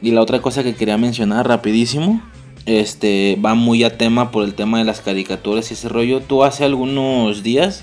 [0.00, 2.22] Y la otra cosa que quería mencionar rapidísimo,
[2.66, 6.20] este, va muy a tema por el tema de las caricaturas y ese rollo.
[6.20, 7.82] Tú hace algunos días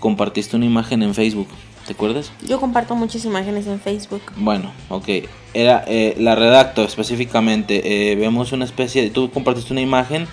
[0.00, 1.46] compartiste una imagen en Facebook,
[1.86, 2.32] ¿te acuerdas?
[2.44, 4.22] Yo comparto muchas imágenes en Facebook.
[4.36, 5.08] Bueno, ok.
[5.54, 8.10] Era, eh, la redacto específicamente.
[8.10, 9.10] Eh, vemos una especie de...
[9.10, 10.26] Tú compartiste una imagen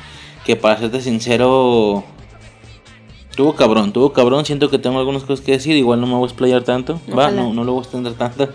[0.43, 2.03] que para serte sincero...
[3.36, 4.45] Tuvo cabrón, tuvo cabrón.
[4.45, 5.75] Siento que tengo algunas cosas que decir.
[5.75, 7.00] Igual no me voy a explayar tanto.
[7.18, 8.50] Va, no, no lo voy a extender tanto.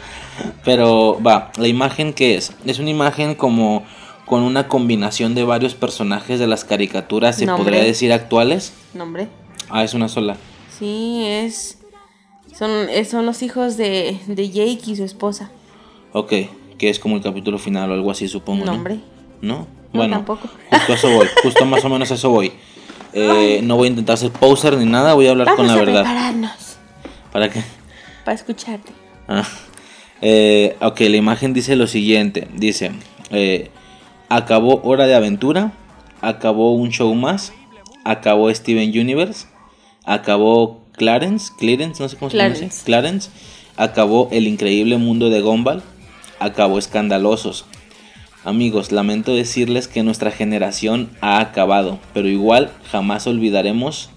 [0.64, 2.52] Pero va, la imagen que es.
[2.64, 3.84] Es una imagen como
[4.26, 7.64] con una combinación de varios personajes de las caricaturas, se Nombre.
[7.64, 8.72] podría decir actuales.
[8.92, 9.28] Nombre.
[9.70, 10.36] Ah, es una sola.
[10.78, 11.78] Sí, es.
[12.56, 12.70] Son,
[13.08, 15.50] son los hijos de, de Jake y su esposa.
[16.12, 16.32] Ok,
[16.78, 18.64] que es como el capítulo final o algo así, supongo.
[18.64, 18.72] ¿no?
[18.72, 18.98] Nombre.
[19.42, 19.58] ¿No?
[19.58, 20.48] No, Bueno, tampoco.
[20.70, 22.52] justo a eso voy, justo más o menos a eso voy.
[23.18, 25.72] Eh, no voy a intentar ser poser ni nada, voy a hablar Vamos con la
[25.72, 26.02] a verdad.
[26.02, 26.76] prepararnos
[27.32, 27.62] ¿Para qué?
[28.26, 28.92] para escucharte.
[29.26, 29.44] Ah,
[30.20, 32.46] eh, ok, la imagen dice lo siguiente.
[32.54, 32.92] Dice,
[33.30, 33.70] eh,
[34.28, 35.72] acabó Hora de Aventura,
[36.20, 37.52] acabó un show más,
[38.04, 39.46] acabó Steven Universe,
[40.04, 43.30] acabó Clarence, Clarence, no sé cómo se ese, Clarence,
[43.76, 45.82] acabó El Increíble Mundo de Gumball,
[46.38, 47.64] acabó Escandalosos.
[48.46, 54.08] Amigos, lamento decirles que nuestra generación ha acabado, pero igual jamás olvidaremos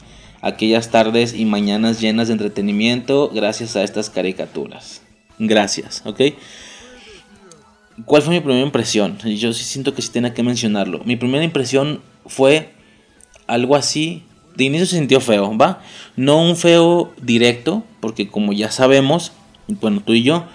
[0.44, 5.02] aquellas tardes y mañanas llenas de entretenimiento gracias a estas caricaturas.
[5.40, 6.22] Gracias, ¿ok?
[8.06, 9.18] ¿Cuál fue mi primera impresión?
[9.18, 11.02] Yo sí siento que sí tenía que mencionarlo.
[11.06, 12.70] Mi primera impresión fue
[13.48, 14.22] algo así.
[14.56, 15.82] De inicio se sintió feo, ¿va?
[16.16, 19.32] No un feo directo, porque como ya sabemos,
[19.68, 20.46] bueno, tú y yo,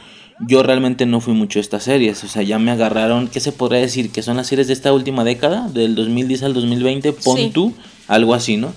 [0.41, 2.23] yo realmente no fui mucho a estas series.
[2.25, 4.11] O sea, ya me agarraron, ¿qué se podría decir?
[4.11, 7.51] Que son las series de esta última década, del 2010 al 2020, pon Sí.
[7.53, 7.73] tú,
[8.09, 8.73] algo así, ¿no?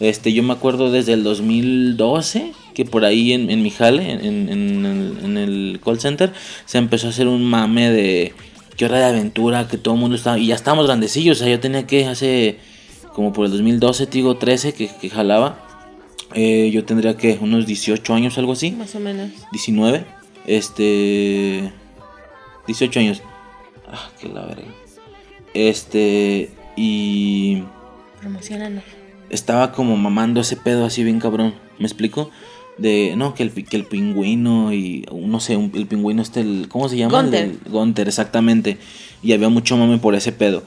[0.00, 4.48] Este, yo me acuerdo desde el 2012 que por ahí en, en mi jale, en,
[4.48, 6.32] en el, en el call center,
[6.64, 8.32] se empezó a hacer un mame de
[8.76, 11.50] que hora de aventura, que todo el mundo estaba, y ya estábamos grandecillos, o sea,
[11.52, 12.56] yo tenía que hace
[13.12, 15.58] como por el 2012, te digo 13, que, que jalaba,
[16.34, 19.28] eh, yo tendría que unos 18 años, algo así, Más o menos.
[19.52, 20.06] 19,
[20.46, 21.72] este,
[22.66, 23.22] 18 años,
[23.90, 24.68] ah, que la verga,
[25.54, 27.62] este, y
[28.20, 28.84] Promocionanos.
[29.30, 31.54] estaba como mamando ese pedo así bien cabrón.
[31.78, 32.30] ¿Me explico?
[32.78, 36.68] De, no, que el, que el pingüino y, no sé, un- el pingüino este, el,
[36.68, 37.20] ¿cómo se llama?
[37.22, 37.44] Gunther.
[37.44, 38.78] El- Gunther, exactamente.
[39.22, 40.62] Y había mucho mame por ese pedo.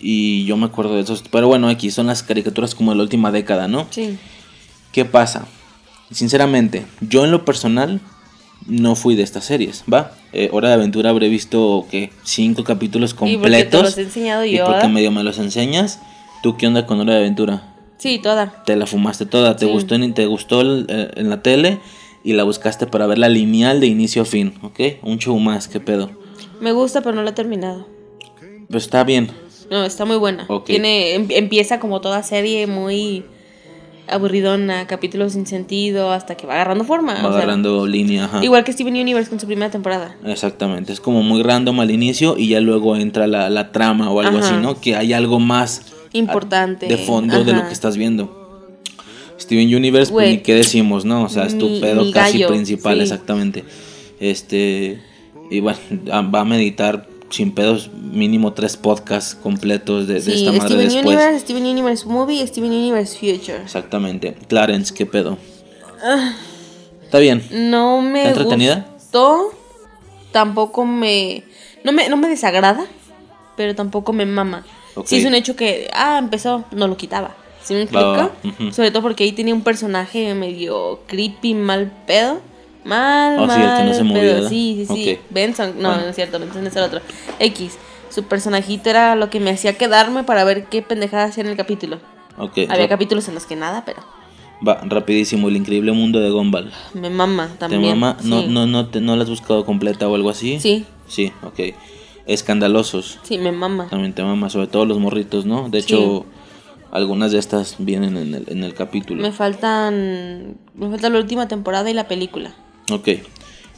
[0.00, 1.22] Y yo me acuerdo de esos.
[1.30, 3.86] Pero bueno, aquí son las caricaturas como de la última década, ¿no?
[3.90, 4.18] Sí.
[4.92, 5.46] ¿Qué pasa?
[6.10, 8.00] Sinceramente, yo en lo personal
[8.66, 10.12] no fui de estas series, ¿va?
[10.32, 13.82] Eh, Hora de Aventura habré visto, que Cinco capítulos Y porque te completos.
[13.82, 14.64] los he enseñado y yo.
[14.66, 16.00] porque medio me los enseñas.
[16.42, 17.74] ¿Tú qué onda con Hora de Aventura?
[17.98, 18.62] Sí, toda.
[18.66, 19.72] Te la fumaste toda, te Sí.
[19.72, 21.78] gustó en, te gustó el- eh, en la tele
[22.22, 24.80] y la buscaste para ver la lineal de inicio a fin, ¿ok?
[25.02, 26.10] Un show más, qué pedo.
[26.60, 27.86] Me gusta, pero no la he terminado.
[28.68, 29.30] Pero está bien,
[29.70, 30.46] No, está muy buena.
[30.66, 33.24] Tiene, em- empieza como toda serie muy
[34.14, 37.14] aburridona, capítulos sin sentido, hasta que va agarrando forma.
[37.14, 38.44] va o sea, agarrando línea, ajá.
[38.44, 40.16] igual que Steven Universe con su primera temporada.
[40.24, 44.20] Exactamente, es como muy random al inicio y ya luego entra la, la trama o
[44.20, 44.48] algo Ajá.
[44.48, 44.80] así, ¿no?
[44.80, 46.86] Que hay algo más Importante.
[46.86, 48.42] de fondo de lo que estás viendo.
[49.38, 51.24] Steven Universe, pues ni qué decimos, ¿no?
[51.24, 53.02] O sea, es tu pedo casi gallo, principal, sí.
[53.02, 53.64] exactamente.
[54.20, 55.00] Este,
[55.50, 55.78] y bueno,
[56.34, 60.84] va a meditar sin pedos mínimo tres podcasts completos de, de Sí, esta madre Steven
[60.88, 61.04] después.
[61.06, 63.62] Universe, Steven Universe Movie Steven Universe Future.
[63.62, 64.34] Exactamente.
[64.48, 65.36] Clarence, ¿qué pedo?
[66.02, 66.34] Ah.
[67.02, 67.44] Está bien.
[67.50, 69.50] No me gustó.
[70.30, 71.44] Tampoco me
[71.82, 72.08] no, me.
[72.08, 72.86] no me desagrada,
[73.56, 74.64] pero tampoco me mama.
[74.94, 75.06] Ok.
[75.06, 77.34] Sí es un hecho que, ah, empezó, no lo quitaba.
[77.62, 78.30] ¿Sí me explico?
[78.72, 82.40] Sobre todo porque ahí tenía un personaje medio creepy, mal pedo.
[82.84, 84.34] Mal, Oh, sí, mal el que no se pedo.
[84.34, 84.48] ¿verdad?
[84.50, 85.12] Sí, sí, sí.
[85.12, 85.20] Ok.
[85.30, 86.02] Benson, no, Bueno.
[86.02, 87.00] no es cierto, Benson es el otro.
[87.38, 87.78] X.
[88.10, 91.56] Su personajito era lo que me hacía quedarme para ver qué pendejada hacía en el
[91.56, 91.98] capítulo.
[92.38, 92.58] Ok.
[92.68, 94.02] Había capítulos en los que nada, pero
[94.66, 95.48] Va, rapidísimo.
[95.48, 96.72] El increíble mundo de Gumball.
[96.94, 97.82] me mama ¿Te también.
[97.98, 98.16] mama?
[98.22, 98.46] No, sí.
[98.48, 100.60] no, no, te- ¿No la has buscado completa o algo así?
[100.60, 101.74] Sí, Sí, ok.
[102.26, 103.18] Escandalosos.
[103.22, 103.88] sí, me mama.
[103.90, 105.68] También te mama, sobre todo los morritos, ¿no?
[105.68, 106.24] De hecho,
[106.90, 109.20] algunas de estas vienen en el, en el capítulo.
[109.22, 110.56] Me faltan.
[110.74, 112.54] Me falta la última temporada y la película.
[112.90, 113.08] Ok.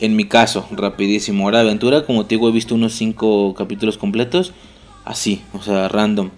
[0.01, 1.47] En mi caso, rapidísimo.
[1.47, 4.53] Hora de aventura, como te digo, he visto unos cinco capítulos completos.
[5.05, 6.31] Así, o sea, random.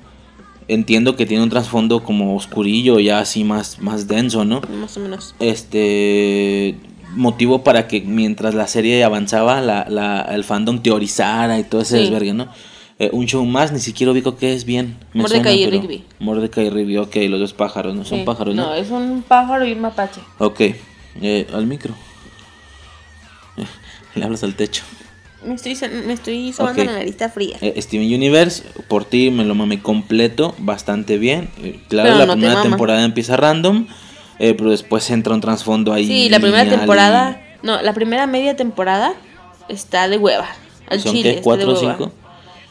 [0.68, 4.60] Entiendo que tiene un trasfondo como oscurillo, ya así más, más denso, ¿no?
[4.80, 5.34] Más o menos.
[5.40, 6.76] Este
[7.16, 11.96] motivo para que mientras la serie avanzaba, la, la- el fandom teorizara y todo ese
[11.96, 12.02] Sí.
[12.04, 12.48] desvergue, ¿no?
[12.98, 14.96] Eh, un show más, ni siquiera ubico qué es bien.
[15.14, 16.04] Me Mordecai y Rigby.
[16.18, 18.04] Mordecai y Rigby, ok, los dos pájaros, ¿no?
[18.04, 18.24] Son Sí.
[18.24, 18.66] pájaros, ¿no?
[18.66, 20.20] No, es un pájaro y un mapache.
[20.38, 20.60] Ok,
[21.22, 21.94] eh, al micro.
[24.18, 24.82] Le hablas al techo.
[25.44, 26.88] Me estoy, me estoy sobando Ok.
[26.90, 27.56] la lista fría.
[27.60, 31.48] Eh, Steven Universe, por ti me lo mamé completo, bastante bien.
[31.62, 33.86] Eh, claro, Pero la no primera temporada empieza random,
[34.40, 36.06] eh, pero después entra un trasfondo ahí.
[36.06, 37.40] Sí, la primera temporada.
[37.62, 39.14] No, la primera media temporada
[39.68, 40.48] está de hueva.
[40.88, 41.36] Al ¿Son chile.
[41.36, 41.40] qué?
[41.42, 42.12] ¿Cuatro o cinco?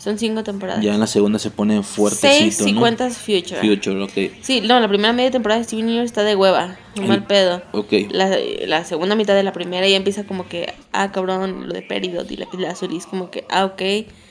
[0.07, 0.81] Son cinco temporadas.
[0.81, 2.80] Ya en la segunda se pone fuertecito, Seis si ¿no?
[2.80, 3.59] cuentas Future.
[3.59, 4.38] Future, ok.
[4.39, 6.77] Sí, no, la primera media temporada de Steven Universe está de hueva.
[6.95, 7.62] Un mal pedo.
[7.74, 7.92] Ok.
[8.12, 8.33] La,
[8.68, 12.31] la segunda mitad de la primera ya empieza como que, ah, cabrón, lo de Peridot
[12.31, 12.94] y la pila azul.
[12.94, 13.81] Y es como que, ah, ok.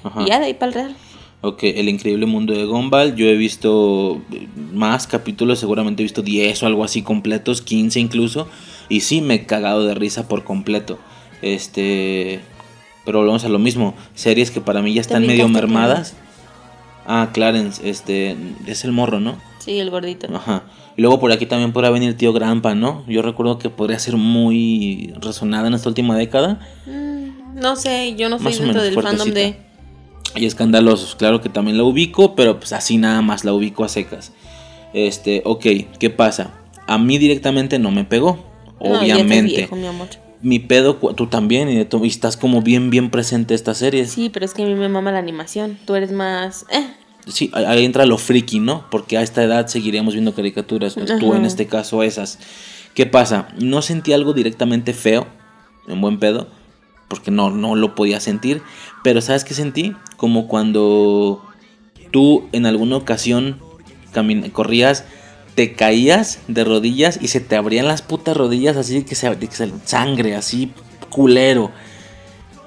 [0.04, 0.22] Ajá.
[0.22, 0.96] Y ya de ahí para el real.
[1.42, 3.14] Ok, El Increíble Mundo de Gumball.
[3.14, 8.00] Yo he visto eh, más capítulos, seguramente he visto 10 o algo así completos, 15
[8.00, 8.48] incluso.
[8.88, 10.98] Y sí, me he cagado de risa por completo.
[11.42, 12.40] Este.
[13.06, 13.94] Pero volvemos a lo mismo.
[14.14, 16.14] Series que para mí ya están medio mermadas.
[17.06, 18.36] Ah, Clarence, este.
[18.66, 19.36] Es el morro, ¿no?
[19.60, 20.26] Sí, el gordito.
[20.34, 20.64] Ajá.
[20.96, 23.04] Y luego por aquí también podrá venir tío Grampa, ¿no?
[23.06, 26.60] Yo recuerdo que podría ser muy resonada en esta última década.
[26.86, 29.56] Mm, no sé, yo no soy Más dentro del fandom de.
[30.34, 33.88] Y escandalosos, claro que también la ubico, pero pues así nada más la ubico a
[33.88, 34.32] secas.
[34.92, 35.66] Este, ok,
[35.98, 36.50] ¿qué pasa?
[36.86, 38.44] A mí directamente no me pegó,
[38.80, 39.56] No, ya obviamente.
[39.56, 40.08] viejo, mi amor.
[40.42, 44.04] Mi pedo, tú también, y, estás como bien, bien presente esta serie.
[44.06, 45.78] Sí, Sí, pero es que a mí me mama la animación.
[45.86, 46.66] Tú eres más.
[46.70, 46.86] Eh,
[47.52, 48.84] ahí- ahí entra lo friki, ¿no?
[48.90, 52.38] Porque a esta edad seguiríamos viendo caricaturas, pues, tú en este caso esas.
[52.94, 53.48] ¿Qué pasa?
[53.58, 55.26] No sentí algo directamente feo,
[55.88, 56.48] en buen pedo,
[57.08, 58.62] porque no, no lo podía sentir,
[59.04, 59.94] pero ¿sabes qué sentí?
[60.16, 61.42] Como cuando
[62.10, 63.60] tú en alguna ocasión
[64.52, 65.04] corrías,
[65.56, 69.46] te caías de rodillas y se te abrían las putas rodillas así que se, que
[69.48, 70.70] se- sangre, así
[71.10, 71.72] culero.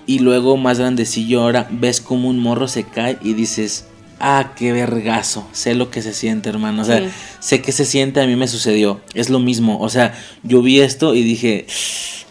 [0.05, 3.85] Y luego más grandecillo ahora ves como un morro se cae y dices,
[4.19, 7.09] ah, qué vergazo, sé lo que se siente hermano, o sea, Sí.
[7.39, 10.13] sé que se siente, a mí me sucedió, es lo mismo, o sea,
[10.43, 11.67] yo vi esto y dije,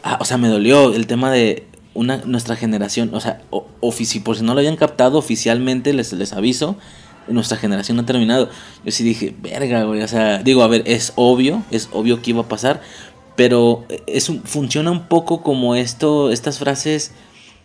[0.02, 1.64] ah, o sea, me dolió el tema de
[1.94, 6.12] una, nuestra generación, o sea, o- ofici- por si no lo habían captado oficialmente, les,
[6.12, 6.76] les aviso,
[7.30, 8.50] nuestra generación no ha terminado.
[8.84, 12.30] Yo sí dije, verga, güey, o sea, digo, a ver, es obvio, es obvio que
[12.30, 12.80] iba a pasar,
[13.36, 17.12] pero es un- funciona un poco como esto, estas frases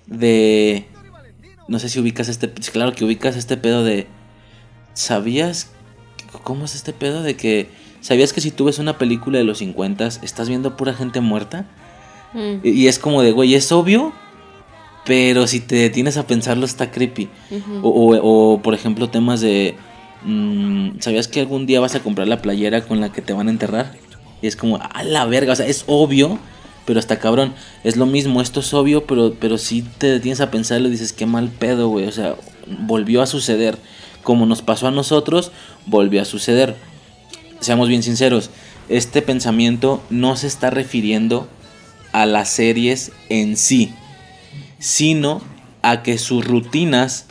[0.08, 0.86] de,
[1.68, 4.08] no sé si ubicas este, claro que ubicas este pedo de,
[4.94, 5.72] ¿sabías?
[6.44, 7.70] ¿Cómo es este pedo de que,
[8.02, 11.66] ¿sabías que si tú ves una película de los 50 estás viendo pura gente muerta?
[12.34, 14.14] mm, Y y es como de, güey, es obvio,
[15.06, 17.30] pero si te detienes a pensarlo está creepy.
[17.82, 19.76] O, o- o, por ejemplo, temas de.
[20.24, 23.48] mm, ¿Sabías que algún día vas a comprar la playera con la que te van
[23.48, 23.94] a enterrar?
[24.42, 26.38] Y es como, a la verga, o sea, es obvio,
[26.86, 27.54] pero está cabrón.
[27.84, 31.14] Es lo mismo, esto es obvio, pero, pero si te detienes a pensarlo y dices,
[31.14, 32.06] qué mal pedo, güey.
[32.08, 32.36] O sea,
[32.68, 33.78] volvió a suceder.
[34.24, 35.52] Como nos pasó a nosotros,
[35.86, 36.76] volvió a suceder.
[37.60, 38.50] Seamos bien sinceros,
[38.90, 41.48] este pensamiento no se está refiriendo
[42.12, 43.94] a las series en sí
[44.84, 45.42] sino
[45.82, 47.26] a que sus rutinas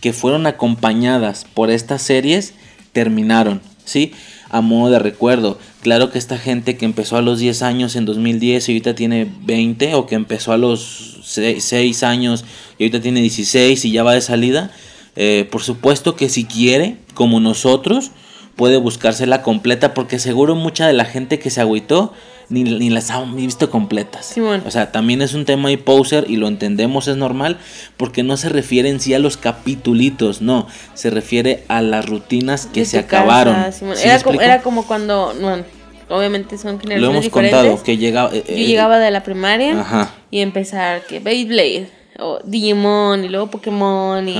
[0.00, 2.54] que fueron acompañadas por estas series
[2.92, 4.12] terminaron, ¿sí?
[4.50, 8.04] A modo de recuerdo, claro que esta gente que empezó a los 10 años en
[8.04, 12.44] 2010 y ahorita tiene 20, o que empezó a los 6, años
[12.78, 14.72] y ahorita tiene 16 y ya va de salida,
[15.14, 18.10] eh, por supuesto que si quiere, como nosotros,
[18.56, 22.12] puede buscársela completa, porque seguro mucha de la gente que se agüitó
[22.50, 24.26] ni, ni las ha ni visto completas.
[24.26, 24.62] Simón.
[24.66, 27.58] O sea, también es un tema y poser y lo entendemos, es normal,
[27.96, 32.66] porque no se refiere en sí a los capitulitos, no, se refiere a las rutinas
[32.66, 33.72] que De se casa, acabaron.
[33.72, 33.96] Simón.
[33.96, 35.64] ¿Sí me era, como, era como cuando, bueno,
[36.08, 37.58] obviamente son Lo generaciones hemos diferentes.
[37.60, 38.30] contado, que llega...
[38.32, 40.10] eh, Yo eh, llegaba de la primaria Ajá.
[40.30, 44.36] y empezar que Beyblade o Digimon y luego Pokémon y,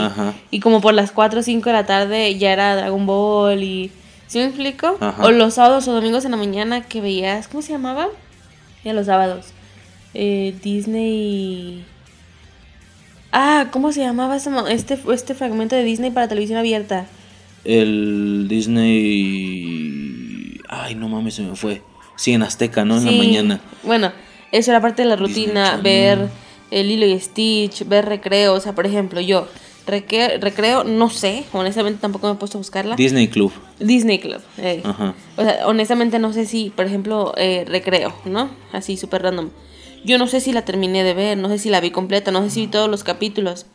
[0.50, 3.90] y como por las 4 o 5 de la tarde ya era Dragon Ball y
[4.28, 4.96] ¿sí me explico?
[5.00, 5.24] Ajá.
[5.24, 8.06] O los sábados o domingos en la mañana que veías, ¿cómo se llamaba?
[8.84, 9.46] Ya los sábados.
[10.14, 11.84] Eh, Disney
[13.32, 17.06] Ah, ¿cómo se llamaba mo- este, este fragmento de Disney para televisión abierta?
[17.64, 18.46] El
[19.28, 20.60] Disney...
[20.68, 21.82] Ay, no mames, se me fue.
[22.16, 22.96] Sí, en Azteca, ¿no?
[22.98, 23.60] En la mañana.
[23.82, 24.12] Bueno,
[24.52, 26.28] eso era parte de la rutina, Disney ver
[26.70, 29.46] el hilo y Stitch, ver recreo, o sea, por ejemplo, yo
[29.88, 32.96] recreo, no sé, honestamente tampoco me he puesto a buscarla.
[32.96, 33.52] Disney Club.
[33.80, 34.40] Disney Club.
[34.84, 35.14] Ajá.
[35.36, 38.50] O sea, honestamente no sé si, por ejemplo, eh, recreo, ¿no?
[38.72, 39.50] Así súper random.
[40.04, 42.42] Yo no sé si la terminé de ver, no sé si la vi completa, no
[42.42, 43.66] sé si vi todos los capítulos.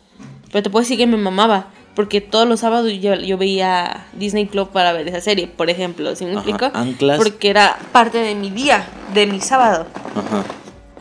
[0.51, 1.71] Pero te puedo decir que me mamaba.
[1.95, 6.15] Porque todos los sábados yo, yo veía Disney Club para ver esa serie, por ejemplo,
[6.15, 6.71] ¿sí me Ajá, explico?
[6.73, 7.17] anclas.
[7.17, 9.85] Porque era parte de mi día, de mi sábado.
[10.15, 10.43] Ajá.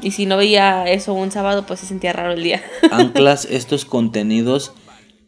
[0.02, 2.62] Y si no veía eso un sábado, pues se sentía raro el día.
[2.90, 4.72] anclas estos contenidos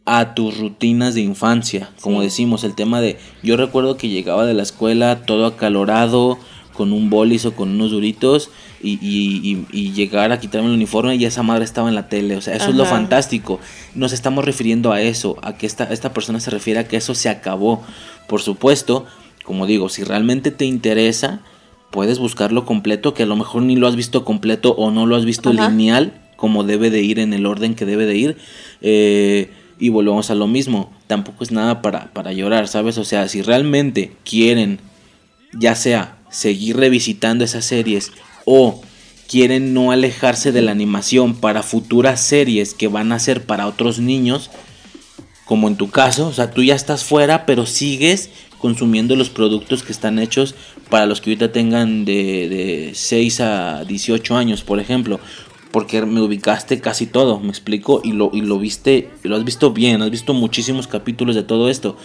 [0.06, 1.90] a tus rutinas de infancia.
[2.00, 2.24] Como Sí.
[2.26, 6.38] decimos, el tema de yo recuerdo que llegaba de la escuela todo acalorado,
[6.74, 8.50] con un bolis o con unos duritos
[8.82, 12.08] y, y- y- y llegar a quitarme el uniforme y esa madre estaba en la
[12.08, 12.36] tele.
[12.36, 13.60] O sea, eso es lo fantástico.
[13.94, 17.14] Nos estamos refiriendo a eso, a que esta, esta persona se refiere a que eso
[17.14, 17.80] se acabó.
[18.28, 19.06] Por supuesto,
[19.44, 21.42] como digo, si realmente te interesa,
[21.92, 25.14] puedes buscarlo completo, que a lo mejor ni lo has visto completo o no lo
[25.14, 25.68] has visto Ajá.
[25.70, 28.36] lineal, como debe de ir en el orden que debe de ir.
[28.82, 32.98] Eh, y volvemos a lo mismo, tampoco es nada para, para llorar, ¿sabes?
[32.98, 34.78] O sea, si realmente quieren,
[35.52, 38.12] ya sea seguir revisitando esas series
[38.44, 38.82] o
[39.28, 43.98] quieren no alejarse de la animación para futuras series que van a ser para otros
[43.98, 44.50] niños,
[45.44, 49.82] como en tu caso, o sea, tú ya estás fuera, pero sigues consumiendo los productos
[49.82, 50.54] que están hechos
[50.88, 55.20] para los que ahorita tengan de, de 6 a 18 años, por ejemplo.
[55.74, 59.72] Porque me ubicaste casi todo, me explico, y lo, y lo viste, lo has visto
[59.72, 61.96] bien, has visto muchísimos capítulos de todo esto.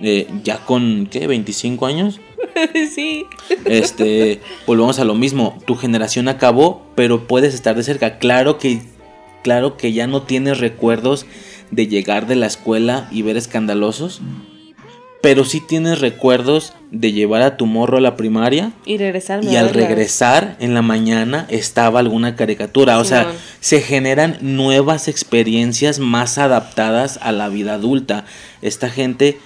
[0.00, 1.28] Eh, ya con, ¿qué?
[1.28, 2.20] ¿25 años?
[2.94, 3.26] sí.
[3.64, 8.18] Este, volvemos a lo mismo, tu generación acabó, pero puedes estar de cerca.
[8.18, 8.82] Claro que,
[9.42, 11.26] claro que ya no tienes recuerdos
[11.72, 14.20] de llegar de la escuela y ver escandalosos,
[15.20, 19.50] pero sí tienes recuerdos de llevar a tu morro a la primaria Y regresarme.
[19.50, 22.98] y al regresar en la mañana estaba alguna caricatura.
[22.98, 23.30] O sea,
[23.60, 28.24] se generan nuevas experiencias más adaptadas a la vida adulta.
[28.62, 29.38] Esta gente,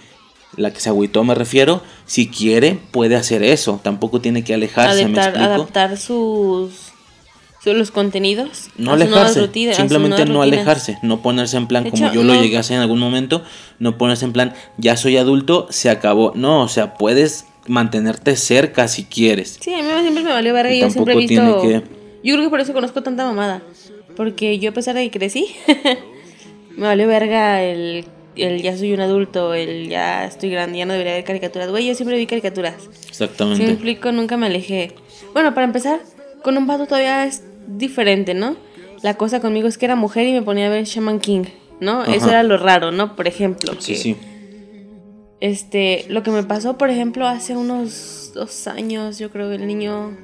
[0.56, 3.80] la que se agüitó me refiero, si quiere puede hacer eso.
[3.82, 5.44] Tampoco tiene que alejarse, ¿me explico?
[5.44, 6.81] adaptar sus,
[7.62, 8.70] sus- los contenidos.
[8.76, 9.40] No alejarse,
[9.74, 10.42] simplemente no rutinas.
[10.42, 12.98] alejarse, no ponerse en plan De como hecho, yo lo llegué a hacer en algún
[12.98, 13.42] momento,
[13.78, 16.32] no ponerse en plan ya soy adulto, se acabó.
[16.34, 19.58] No, o sea, puedes mantenerte cerca si quieres.
[19.60, 21.62] Sí, a mí siempre me valió verga Y y yo siempre he visto...
[21.62, 21.82] que-
[22.24, 23.62] Yo creo que por eso conozco tanta mamada.
[24.16, 25.46] Porque yo a pesar de que crecí,
[26.76, 28.04] me valió verga el,
[28.36, 31.70] el ya soy un adulto, el ya estoy grande, ya no debería ver caricaturas.
[31.70, 32.74] Güey, yo siempre vi caricaturas.
[32.82, 33.70] Si me Exactamente.
[33.70, 34.92] explico, nunca me alejé.
[35.32, 36.00] Bueno, para empezar,
[36.42, 38.56] con un vato todavía es diferente, ¿no?
[39.02, 41.44] La cosa conmigo es que era mujer y me ponía a ver Shaman King,
[41.80, 42.04] ¿no?
[42.04, 43.16] Eso era lo raro, ¿no?
[43.16, 43.72] Por ejemplo.
[43.78, 44.16] Sí, que- sí.
[45.40, 49.66] este, lo que me pasó, por ejemplo, hace unos dos años, yo creo que el
[49.66, 50.16] niño,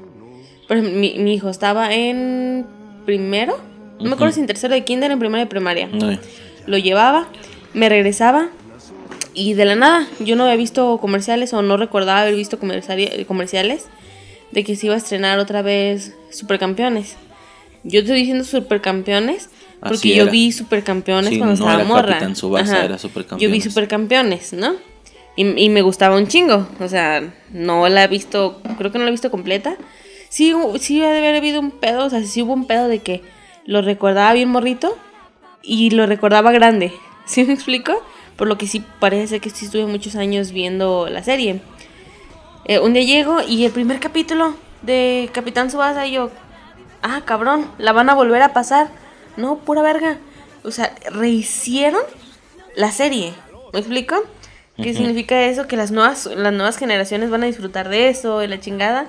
[0.69, 2.67] por ejemplo, mi, mi hijo estaba en
[3.05, 3.59] primero,
[3.99, 5.89] no me acuerdo si en tercero de kinder, en primero de primaria.
[5.93, 6.21] Ay,
[6.67, 7.27] Lo llevaba,
[7.75, 8.49] me regresaba
[9.35, 13.87] y de la nada, yo no había visto comerciales o no recordaba haber visto comerciales
[14.53, 17.17] de que se iba a estrenar otra vez Supercampeones.
[17.85, 20.33] Yo estoy diciendo Supercampeones porque Así yo era.
[20.33, 22.09] vi Supercampeones Sí, cuando no estaba era morra.
[22.15, 22.85] Capitán Tsubasa, Ajá.
[22.85, 22.97] era
[23.39, 24.53] Yo vi Supercampeones.
[24.53, 24.75] ¿no?
[25.37, 26.67] Y, y me gustaba un chingo.
[26.81, 29.77] O sea, no la he visto, creo que no la he visto completa.
[30.29, 32.99] Sí, sí ha de haber habido un pedo, o sea, sí hubo un pedo de
[32.99, 33.23] que
[33.65, 34.97] lo recordaba bien morrito
[35.63, 36.93] y lo recordaba grande.
[37.27, 37.93] ¿Sí me explico?
[38.37, 41.61] Por lo que sí parece ser que sí estuve muchos años viendo la serie.
[42.67, 46.31] Eh, un día llego y el primer capítulo de Capitán Subasa y yo,
[47.03, 48.89] ah, cabrón, la van a volver a pasar.
[49.37, 50.19] No, pura verga.
[50.65, 52.03] O sea, rehicieron
[52.77, 53.35] la serie.
[53.73, 54.17] ¿Me explico?
[54.77, 55.67] ¿Qué significa eso?
[55.67, 59.09] Que las nuevas, las nuevas generaciones van a disfrutar de eso, de la chingada.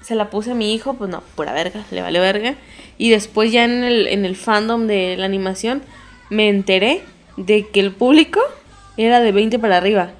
[0.00, 2.54] Se la puse a mi hijo, pues no, pura verga, le vale verga.
[2.96, 5.82] Y después ya en el, en el fandom de la animación
[6.30, 7.02] me enteré
[7.36, 8.40] de que el público
[8.96, 10.10] era de 20 para arriba.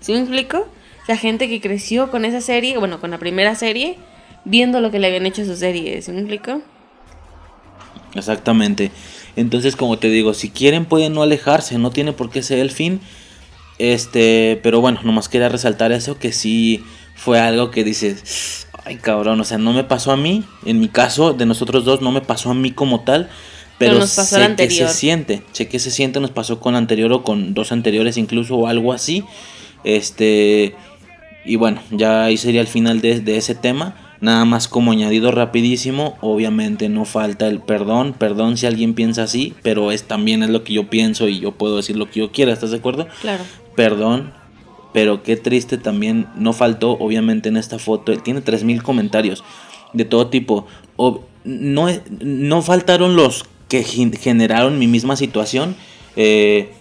[0.00, 0.66] ¿Sí me explico?
[1.06, 3.96] Sea, gente que creció con esa serie, bueno, con la primera serie,
[4.46, 6.00] viendo lo que le habían hecho a su serie.
[6.00, 6.62] ¿Sí me explico?
[8.14, 8.90] Exactamente.
[9.34, 12.70] Entonces, como te digo, si quieren pueden no alejarse, no tiene por qué ser el
[12.70, 13.00] fin.
[13.78, 16.82] Este, pero bueno, nomás quería resaltar eso que sí
[17.14, 20.88] fue algo que dices, ay cabrón, o sea, no me pasó a mí, en mi
[20.88, 23.28] caso de nosotros dos no me pasó a mí como tal,
[23.78, 26.74] pero, Pero nos pasó sé que se siente, sé que se siente, nos pasó con
[26.74, 29.24] anterior o con dos anteriores incluso o algo así.
[29.84, 30.74] Este,
[31.44, 34.05] y bueno, ya ahí sería el final de, de ese tema.
[34.20, 39.54] Nada más como añadido rapidísimo, obviamente no falta el perdón, perdón si alguien piensa así,
[39.62, 42.32] pero es también es lo que yo pienso y yo puedo decir lo que yo
[42.32, 43.06] quiera, ¿estás de acuerdo?
[43.20, 43.44] Claro.
[43.74, 44.32] Perdón,
[44.94, 49.44] pero qué triste también, no faltó obviamente en esta foto, tiene 3000 comentarios
[49.92, 50.66] de todo tipo.
[51.44, 51.88] No,
[52.20, 55.76] no faltaron los que gen- generaron mi misma situación,
[56.16, 56.72] eh,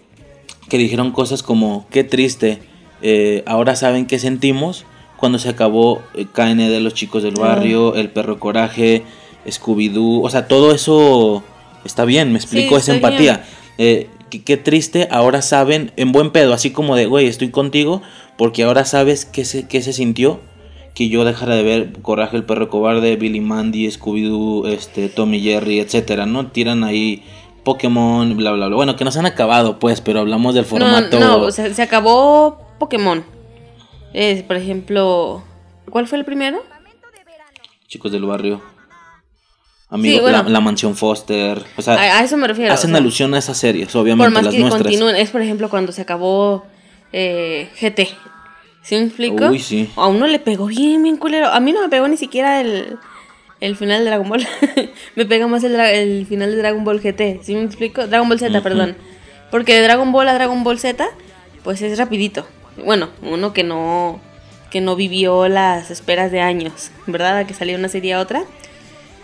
[0.70, 2.60] que dijeron cosas como, qué triste,
[3.02, 4.86] eh, ahora saben qué sentimos
[5.18, 9.04] cuando se acabó eh, KN de los chicos del barrio, el perro coraje,
[9.48, 11.44] Scooby-Doo, o sea, todo eso
[11.84, 13.46] está bien, me explico, es está empatía.
[13.78, 18.02] Eh, qué, qué triste, ahora saben, en buen pedo, así como de, güey, estoy contigo,
[18.38, 20.40] porque ahora sabes qué se, qué se sintió
[20.96, 25.80] que yo dejara de ver Coraje el perro cobarde, Billy Mandy, Scooby-Doo, este, Tommy Jerry,
[25.80, 26.48] etcétera, ¿no?
[26.48, 27.22] Tiran ahí
[27.66, 28.76] Pokémon, bla, bla, bla.
[28.78, 31.20] Bueno, que no se han acabado, pues, pero hablamos del formato.
[31.20, 33.26] No, no, o sea, se acabó Pokémon.
[34.18, 35.44] Eh, por ejemplo,
[35.90, 36.64] ¿cuál fue el primero?
[37.88, 38.62] Chicos del barrio.
[39.90, 40.44] Amigo, Sí, bueno.
[40.44, 41.62] la, la mansión Foster.
[41.78, 42.74] O sea, A, a eso me refiero.
[42.74, 44.84] hacen o sea, alusión a esas series, Por obviamente, más las que nuestras.
[44.84, 45.16] continúen.
[45.18, 46.66] Es por ejemplo cuando se acabó
[47.12, 48.08] eh, GT.
[48.84, 49.48] ¿Sí me explico?
[49.48, 49.90] Uy, sí.
[49.96, 51.48] A uno le pegó bien, bien culero.
[51.50, 52.98] A mí no me pegó ni siquiera el,
[53.60, 54.48] el final de Dragon Ball.
[55.16, 57.42] me pega más el, el final de Dragon Ball GT.
[57.44, 58.08] ¿Sí me explico?
[58.08, 58.96] Dragon Ball Z, perdón.
[59.52, 61.06] Porque de Dragon Ball a Dragon Ball Z,
[61.64, 62.48] pues es rapidito.
[62.84, 64.20] Bueno, uno que no
[64.72, 67.38] que no vivió las esperas de años, ¿verdad?
[67.38, 68.44] A que saliera una serie a otra.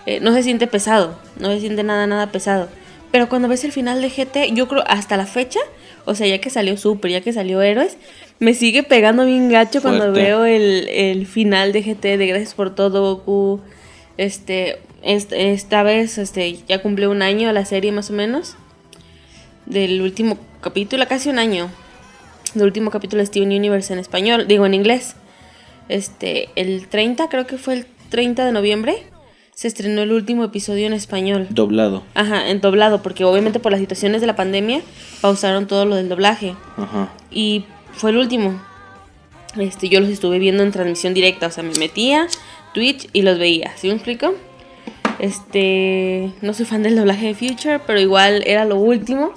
[0.06, 2.70] eh, no se siente pesado, no se siente nada, nada pesado.
[3.12, 5.60] Pero cuando ves el final de GT, yo creo hasta la fecha,
[6.06, 7.98] o sea, ya que salió Super, ya que salió Héroes,
[8.40, 12.74] me sigue pegando bien gacho cuando veo el, el final de GT de Gracias por
[12.74, 13.60] todo, Goku.
[14.18, 18.56] Este, est- esta vez este, ya cumplió un año la serie más o menos.
[19.66, 21.70] Del último capítulo, casi un año.
[22.54, 25.16] Del último capítulo de Steven Universe en español, digo en inglés.
[25.88, 29.04] Este, el 30, creo que fue el 30 de noviembre,
[29.54, 31.48] se estrenó el último episodio en español.
[31.50, 32.04] Doblado.
[32.14, 34.82] Ajá, en doblado, porque obviamente por las situaciones de la pandemia
[35.22, 36.56] pausaron todo lo del doblaje.
[36.78, 37.14] Ajá.
[37.30, 38.62] Y fue el último.
[39.58, 42.28] Este, yo los estuve viendo en transmisión directa, o sea, me metía
[42.74, 44.34] Twitch y los veía, ¿sí me explico?
[45.20, 49.34] Este, no soy fan del doblaje de Future, pero igual era lo último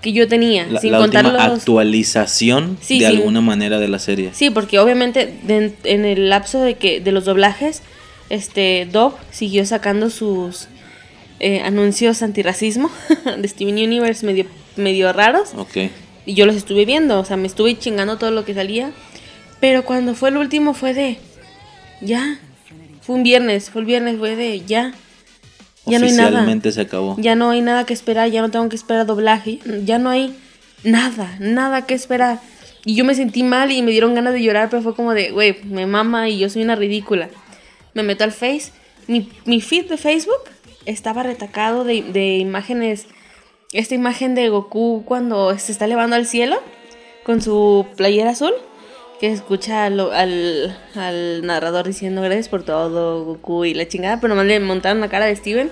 [0.00, 3.16] que yo tenía, La, sin la contar última los actualización Sí, de sí.
[3.16, 4.30] alguna manera de la serie.
[4.32, 7.82] Sí, porque obviamente de- en el lapso de que de los doblajes,
[8.30, 10.68] este Dove siguió sacando sus
[11.40, 12.90] eh, anuncios antirracismo
[13.38, 14.44] de Steven Universe medio
[14.76, 15.90] medio raros Ok.
[16.26, 18.92] y yo los estuve viendo, o sea, me estuve chingando todo lo que salía,
[19.58, 21.18] pero cuando fue el último fue de
[22.00, 22.38] ya,
[23.02, 24.94] fue un viernes, fue el viernes fue de ya,
[25.90, 26.28] ya no hay nada.
[26.28, 27.16] Oficialmente se acabó.
[27.18, 30.34] Ya no hay nada que esperar, ya no tengo que esperar doblaje, ya no hay
[30.84, 32.40] nada, nada que esperar.
[32.84, 35.30] Y yo me sentí mal y me dieron ganas de llorar, pero fue como de,
[35.30, 37.28] güey, me mama y yo soy una ridícula.
[37.92, 38.72] Me meto al Face,
[39.06, 40.40] mi, mi feed de Facebook
[40.86, 43.06] estaba retacado de, de imágenes,
[43.72, 46.60] esta imagen de Goku cuando se está elevando al cielo
[47.24, 48.52] con su playera azul,
[49.20, 54.30] que escucha al, al, al narrador diciendo gracias por todo, Goku y la chingada, pero
[54.34, 55.70] nomás le montaron la cara de Steven.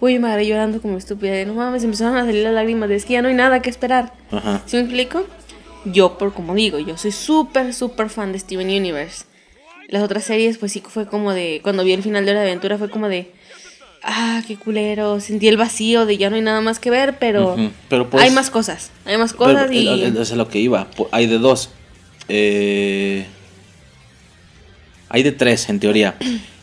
[0.00, 1.32] Uy, me agarré llorando como estúpida.
[1.32, 2.88] de, No mames, empezaron a salir las lágrimas.
[2.88, 4.12] De es que ya no hay nada que esperar.
[4.30, 4.62] Ajá.
[4.66, 5.26] ¿Sí me explico?
[5.84, 9.24] Yo, por como digo, yo soy súper, súper fan de Steven Universe.
[9.88, 11.60] Las otras series, pues sí fue como de.
[11.62, 13.30] Cuando vi el final de la aventura, fue como de.
[14.02, 15.20] Ah, qué culero.
[15.20, 17.56] Sentí el vacío de ya no hay nada más que ver, pero.
[17.88, 18.90] Pero pues- hay más cosas.
[19.04, 19.86] Hay más Pero, cosas y.
[20.02, 20.88] Eso es lo que iba.
[21.10, 21.70] Hay de dos.
[22.28, 23.26] Eh,
[25.08, 26.16] hay de tres, en teoría.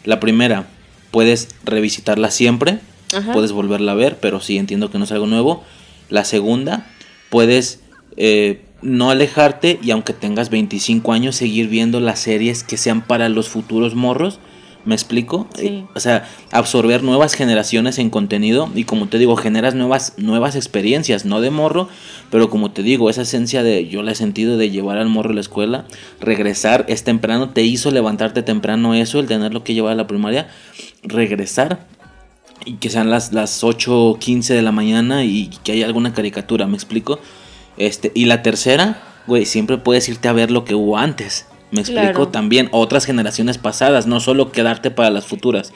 [0.04, 0.66] La primera,
[1.12, 2.80] puedes revisitarla siempre.
[3.14, 3.34] Ajá.
[3.34, 5.64] Puedes volverla a ver, pero sí entiendo que no es algo nuevo.
[6.10, 6.88] La segunda,
[7.30, 7.82] puedes
[8.18, 13.30] eh, no alejarte y aunque tengas 25 años, seguir viendo las series que sean para
[13.30, 14.40] los futuros morros.
[14.84, 15.48] ¿Me explico?
[15.56, 15.68] Sí.
[15.68, 20.56] Eh, O sea, absorber nuevas generaciones en contenido y como te digo, generas nuevas, nuevas
[20.56, 21.88] experiencias, no de morro,
[22.32, 25.30] pero como te digo, esa esencia de, yo la he sentido de llevar al morro
[25.30, 25.86] a la escuela,
[26.20, 30.50] regresar es temprano, te hizo levantarte temprano eso, el tenerlo que llevar a la primaria,
[31.04, 31.86] regresar
[32.66, 36.14] y que sean las, las 8 o 15 de la mañana y que haya alguna
[36.14, 37.20] caricatura, ¿me explico?
[37.78, 41.48] Este, y la tercera, güey, siempre puedes irte a ver lo que hubo antes.
[41.72, 42.28] Me explico Claro.
[42.28, 45.74] también otras generaciones pasadas, no solo quedarte para las futuras.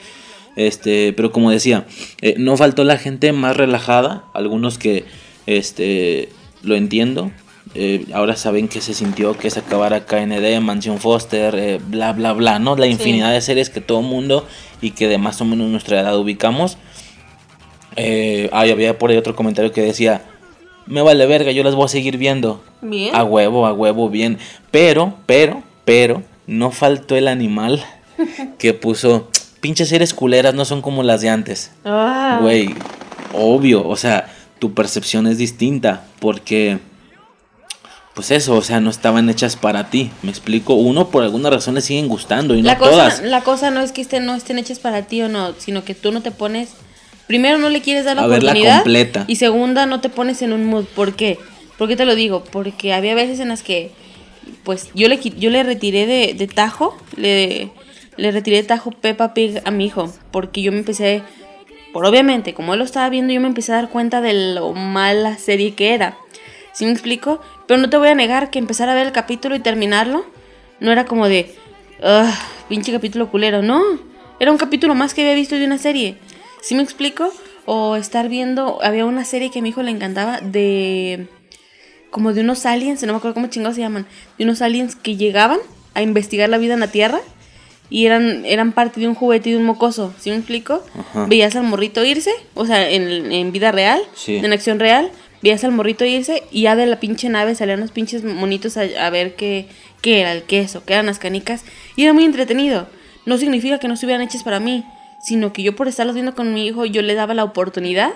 [0.54, 1.86] Este, pero como decía,
[2.22, 5.04] eh, no faltó la gente más relajada, algunos que
[5.46, 6.30] este
[6.62, 7.30] lo entiendo.
[7.78, 12.32] Eh, ahora saben que se sintió que se acabara KND, Mansión Foster, eh, bla bla
[12.32, 12.76] bla, ¿no?
[12.76, 14.46] La infinidad de series que todo mundo
[14.80, 16.78] y que de más o menos nuestra edad ubicamos.
[17.96, 20.22] Eh, ay, había por ahí otro comentario que decía,
[20.86, 22.62] me vale verga, yo las voy a seguir viendo.
[22.80, 23.14] Bien.
[23.14, 24.38] A huevo, a huevo, bien.
[24.70, 27.84] Pero, pero, pero, no faltó el animal
[28.58, 31.72] que puso, pinches series culeras no son como las de antes.
[31.84, 32.38] Ah.
[32.40, 32.74] Güey,
[33.32, 36.78] obvio, o sea, tu percepción es distinta porque,
[38.16, 40.10] pues eso, o sea, no estaban hechas para ti.
[40.22, 43.22] Me explico, uno por alguna razón le siguen gustando y no la, cosa, todas.
[43.22, 45.94] la cosa no es que estén, no estén hechas para ti o no, sino que
[45.94, 46.70] tú no te pones.
[47.26, 48.76] Primero, no le quieres dar la A verla oportunidad.
[48.84, 49.24] completa.
[49.28, 50.86] Y segunda, no te pones en un mood.
[50.86, 51.38] ¿Por qué?
[51.76, 52.42] ¿Por qué te lo digo?
[52.42, 53.90] Porque había veces en las que,
[54.64, 57.68] pues, yo le, yo le retiré de, de tajo, le,
[58.16, 60.10] le retiré de tajo Peppa Pig a mi hijo.
[60.30, 61.20] Porque yo me empecé,
[61.92, 64.72] por obviamente, como él lo estaba viendo, yo me empecé a dar cuenta de lo
[64.72, 66.16] mala serie que era.
[66.72, 67.40] ¿Sí me explico?
[67.66, 70.24] Pero no te voy a negar que empezar a ver el capítulo y terminarlo
[70.80, 71.54] no era como de,
[72.00, 72.34] "Ugh,
[72.68, 73.62] pinche capítulo culero.
[73.62, 73.82] No,
[74.38, 76.16] era un capítulo más que había visto de una serie.
[76.60, 77.32] ¿Sí me explico?
[77.64, 81.26] O estar viendo, había una serie que a mi hijo le encantaba de,
[82.10, 84.06] como de unos aliens, no me acuerdo cómo chingados se llaman,
[84.38, 85.58] de unos aliens que llegaban
[85.94, 87.20] a investigar la vida en la Tierra
[87.90, 90.84] y eran, eran parte de un juguete y de un mocoso, ¿sí me explico?
[90.98, 91.26] Ajá.
[91.26, 94.36] Veías al morrito irse, o sea, en, en vida real, Sí.
[94.36, 95.10] en acción real,
[95.42, 99.10] veías al morrito irse y ya de la pinche nave salían los pinches monitos a,
[99.10, 99.66] ver qué,
[100.02, 101.64] qué era el queso, qué eran las canicas,
[101.96, 102.88] y era muy entretenido.
[103.24, 104.84] No significa que no estuvieran hechas para mí,
[105.20, 108.12] sino que yo por estarlos viendo con mi hijo, yo le daba la oportunidad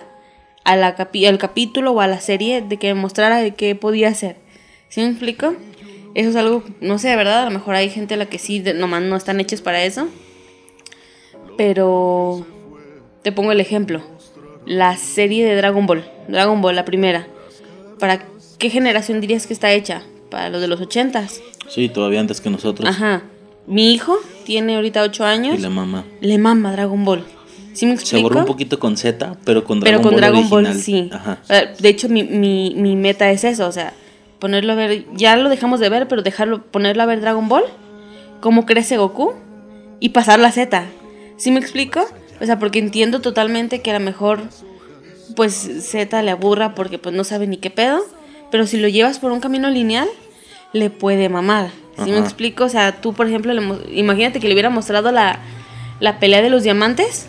[0.65, 3.75] a la capi- al capítulo o a la serie de que me mostrara de qué
[3.75, 4.37] podía hacer.
[4.89, 5.55] ¿Sí me explico?
[6.15, 7.43] Eso es algo, no sé, ¿verdad?
[7.43, 9.83] A lo mejor hay gente a la que sí, de- nomás no están hechas para
[9.85, 10.09] eso.
[11.57, 12.47] Pero
[13.23, 14.03] te pongo el ejemplo.
[14.67, 17.27] La serie de Dragon Ball, Dragon Ball, la primera.
[17.99, 18.23] ¿Para
[18.59, 20.03] qué generación dirías que está hecha?
[20.31, 21.41] Para los de los ochentas.
[21.69, 22.89] Sí, todavía antes que nosotros.
[22.89, 23.23] Ajá.
[23.67, 25.59] Mi hijo tiene ahorita ocho años.
[25.59, 26.05] Y la mamá.
[26.21, 27.25] Le mama Dragon Ball.
[27.73, 28.23] ¿Sí me Se explico?
[28.29, 31.09] borró un poquito con Z, pero con Pero Dragon con Ball Dragon Ball sí.
[31.13, 31.39] Ajá.
[31.49, 33.93] Eh, De hecho, mi, mi, mi meta es eso, o sea,
[34.41, 37.65] ponerlo a ver, ya lo dejamos de ver, pero dejarlo, ponerlo a ver Dragon Ball,
[38.41, 39.35] cómo crece Goku
[40.01, 40.85] y pasar la Z.
[41.37, 42.05] ¿Sí me explico?
[42.41, 44.41] O sea, porque entiendo totalmente que a lo mejor,
[45.37, 48.01] pues Z le aburra porque pues no sabe ni qué pedo,
[48.51, 50.09] pero si lo llevas por un camino lineal,
[50.73, 51.71] le puede mamar.
[52.03, 52.25] ¿Sí me Ajá.
[52.25, 52.65] explico?
[52.65, 55.39] O sea, tú, por ejemplo, le imagínate que le hubiera mostrado la,
[56.01, 57.27] la pelea de los diamantes.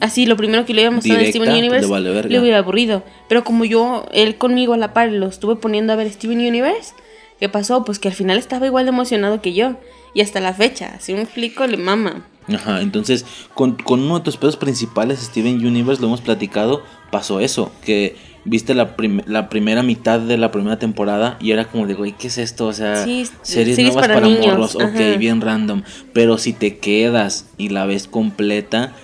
[0.00, 3.02] Así, lo primero que le hubiera mostrado en Directa, Steven Universe, vale le hubiera aburrido.
[3.28, 6.94] Pero como yo, él conmigo a la par, lo estuve poniendo a ver Steven Universe,
[7.40, 7.84] ¿qué pasó?
[7.84, 9.76] Pues que al final estaba igual de emocionado que yo.
[10.14, 12.26] Y hasta la fecha, si me explico, le mama.
[12.48, 17.40] Ajá, entonces con, con uno de tus pedos principales, Steven Universe, lo hemos platicado, pasó
[17.40, 18.16] eso, que
[18.46, 22.12] viste la, prim- la primera mitad de la primera temporada y era como de, güey,
[22.12, 22.66] ¿qué es esto?
[22.66, 25.82] O sea, Sí, series, series nuevas para para, morros, ok, bien random,
[26.14, 28.94] pero si te quedas y la ves completa,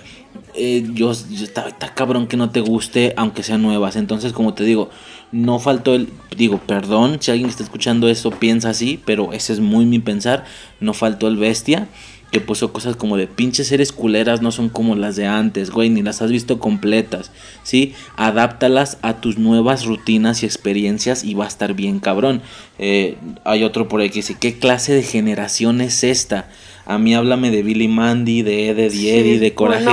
[0.57, 4.63] eh, yo, yo- está, cabrón que no te guste, aunque sean nuevas, entonces como te
[4.63, 4.89] digo,
[5.31, 9.59] no faltó el, digo, perdón si alguien está escuchando esto piensa así, pero ese es
[9.59, 10.45] muy mi pensar,
[10.79, 11.87] no faltó el bestia
[12.31, 15.89] que puso cosas como de pinches series culeras no son como las de antes, güey,
[15.89, 17.31] ni las has visto completas,
[17.63, 17.93] ¿sí?
[18.17, 22.41] Adáptalas a tus nuevas rutinas y experiencias y va a estar bien cabrón.
[22.77, 26.49] Eh, hay otro por ahí que dice, ¿qué clase de generación es esta?
[26.87, 29.85] A mí háblame de Billy Mandy, de Ed, Sí, Eddie, de Coraje.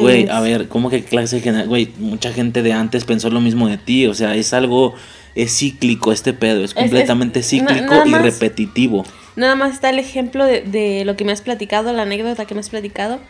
[0.00, 1.68] Güey, a ver, ¿cómo que clase de generación?
[1.68, 4.94] Güey, mucha gente de antes pensó lo mismo de ti, o sea, es algo,
[5.36, 8.22] es cíclico este pedo, es es- completamente cíclico y más.
[8.22, 9.04] repetitivo.
[9.36, 12.54] Nada más está el ejemplo de, de lo que me has platicado, la anécdota que
[12.54, 13.20] me has platicado,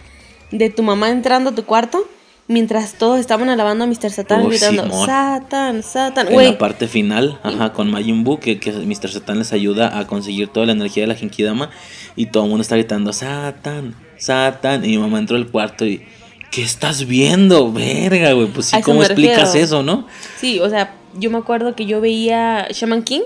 [0.51, 2.09] de tu mamá entrando a tu cuarto
[2.51, 4.11] mientras todos estaban alabando a Mr.
[4.11, 5.07] Satan, Uy, gritando, Simón.
[5.07, 9.09] Satan, Satan, En la parte final, ajá, con Majin Buu, que, que Mr.
[9.09, 11.71] Satan les ayuda a conseguir toda la energía de la Genkidama
[12.17, 16.03] y todo el mundo está gritando Satan, Satan y mi mamá entró al cuarto y
[16.51, 17.73] ¿qué estás viendo?
[17.73, 19.65] Verga, güey, pues sí, ¿cómo explicas refiero.
[19.65, 20.09] eso, no?
[20.41, 23.23] Sí, o sea, yo me acuerdo que yo veía Shaman King.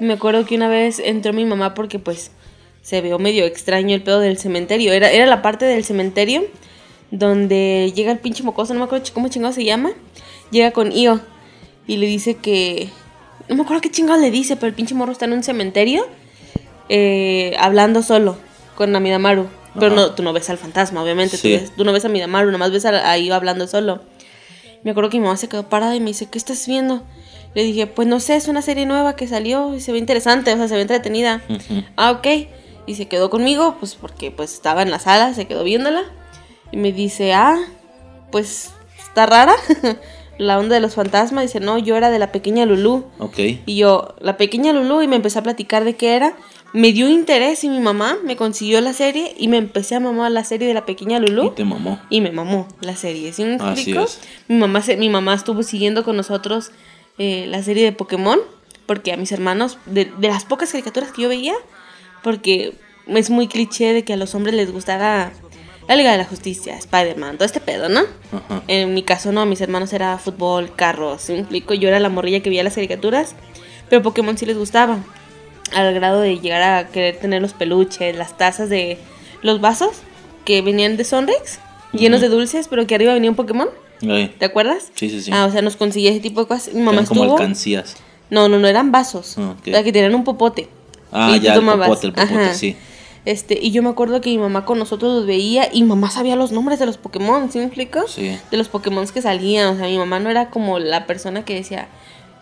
[0.00, 2.32] Y me acuerdo que una vez entró mi mamá porque pues
[2.82, 4.92] se vio medio extraño el pedo del cementerio.
[4.92, 6.42] Era, era la parte del cementerio
[7.12, 9.90] donde llega el pinche mocoso, no me acuerdo cómo chingado se llama.
[10.50, 11.20] Llega con Io
[11.86, 12.88] y le dice que...
[13.48, 16.06] No me acuerdo qué chingado le dice, pero el pinche morro está en un cementerio
[16.88, 18.36] eh, hablando solo
[18.76, 19.46] con Amidamaru.
[19.74, 21.36] Pero no, tú no ves al fantasma, obviamente.
[21.36, 21.54] Sí.
[21.56, 24.00] Tú, ves- tú no ves a Amidamaru, nomás ves a, a Io hablando solo.
[24.82, 27.02] Me acuerdo que mi mamá se quedó parada y me dice, ¿qué estás viendo?
[27.54, 30.52] Le dije, pues no sé, es una serie nueva que salió y se ve interesante,
[30.52, 31.42] o sea, se ve entretenida.
[31.48, 31.84] Ujú.
[31.96, 32.26] Ah, ok.
[32.86, 36.02] Y se quedó conmigo, pues porque pues estaba en la sala, se quedó viéndola.
[36.72, 37.56] Y me dice, ah,
[38.30, 39.54] pues está rara
[40.38, 41.44] la onda de los fantasmas.
[41.44, 43.04] Dice, no, yo era de la pequeña Lulú.
[43.18, 46.34] Ok, Y yo, la pequeña Lulú, y me empecé a platicar de qué era.
[46.74, 50.32] Me dio interés y mi mamá me consiguió la serie y me empecé a mamar
[50.32, 51.48] la serie de la pequeña Lulú.
[51.48, 52.00] y te mamó.
[52.08, 54.00] Y me mamó la serie, ¿sí me Así explico?
[54.04, 54.20] es.
[54.48, 56.70] Mi mamá, se- mi mamá estuvo siguiendo con nosotros
[57.18, 58.38] eh, la serie de Pokémon,
[58.86, 61.52] porque a mis hermanos, de, de las pocas caricaturas que yo veía,
[62.22, 62.72] porque
[63.06, 65.30] es muy cliché de que a los hombres les gustara
[65.88, 68.00] la Liga de la Justicia, Spider-Man, todo este pedo, ¿no?
[68.00, 68.62] Ajá.
[68.68, 71.74] En mi caso no, mis hermanos era fútbol, carros, ¿sí me explico?
[71.74, 73.34] Yo era la morrilla que veía las caricaturas,
[73.88, 74.98] pero Pokémon sí les gustaba,
[75.74, 78.98] al grado de llegar a querer tener los peluches, las tazas de
[79.42, 79.90] los vasos
[80.44, 81.58] que venían de Sonrix,
[81.92, 83.68] llenos de dulces, pero que arriba venía un Pokémon,
[84.02, 84.90] Güey, ¿te acuerdas?
[84.96, 85.30] Sí, sí, sí.
[85.32, 86.74] Ah, o sea, nos conseguía ese tipo de cosas.
[86.74, 87.38] Mi mamá eran como estuvo...
[87.38, 87.96] alcancías.
[88.30, 89.36] No, no, no, eran vasos.
[89.38, 89.54] Ah.
[89.60, 90.68] O sea, que tenían un popote.
[91.12, 92.54] Ah, Y tú ya, el popote, el popote, Ajá.
[92.54, 92.76] sí.
[93.24, 96.34] Este, y yo me acuerdo que mi mamá con nosotros los veía y mamá sabía
[96.34, 98.08] los nombres de los Pokémon, ¿sí me explico?
[98.08, 98.36] Sí.
[98.50, 99.74] De los Pokémon que salían.
[99.74, 101.86] O sea, mi mamá no era como la persona que decía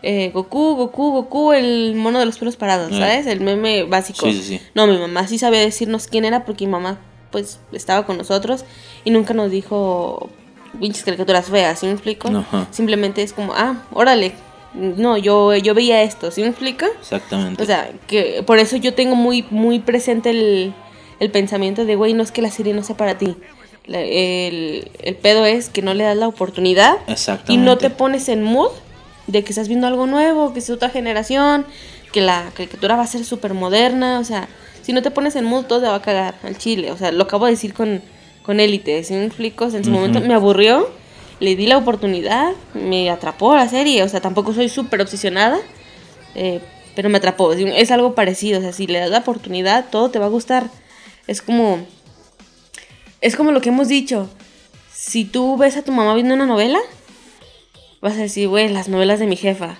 [0.02, 2.98] eh, Goku, Goku, Goku, el mono de los pelos parados, Ah.
[2.98, 3.26] ¿sabes?
[3.26, 4.24] El meme básico.
[4.24, 4.60] Sí, sí, sí.
[4.74, 6.98] No, mi mamá sí sabía decirnos quién era porque mi mamá,
[7.30, 8.64] pues, estaba con nosotros
[9.04, 10.30] y nunca nos dijo
[10.80, 12.28] pinches caricaturas feas, ¿sí me explico?
[12.28, 12.68] Ajá.
[12.70, 14.32] Simplemente es como, ah, órale.
[14.74, 16.86] No, yo, yo veía esto, ¿sí me explica?
[17.00, 17.62] Exactamente.
[17.62, 20.72] O sea, que por eso yo tengo muy, muy presente el,
[21.18, 23.36] el pensamiento de, güey, no es que la serie no sea para ti.
[23.86, 27.64] La- el, el pedo es que no le das la oportunidad y Exactamente.
[27.66, 28.70] no te pones en mood
[29.26, 31.66] de que estás viendo algo nuevo, que es otra generación,
[32.12, 34.48] que la caricatura va a ser súper moderna, o sea,
[34.82, 37.10] si no te pones en mood todo te va a cagar al chile, o sea,
[37.12, 38.02] lo acabo de decir con,
[38.44, 40.88] con Élite, si me explico, O sea, en su momento me aburrió,
[41.40, 45.58] le di la oportunidad, me atrapó la serie, o sea, tampoco soy súper obsesionada,
[46.34, 46.60] eh,
[46.94, 50.18] pero me atrapó, es, algo parecido, o sea, si le das la oportunidad, todo te
[50.18, 50.70] va a gustar,
[51.26, 51.84] es como,
[53.20, 54.28] es como lo que hemos dicho,
[54.92, 56.78] si tú ves a tu mamá viendo una novela,
[58.00, 59.78] vas a decir, güey, las novelas de mi jefa.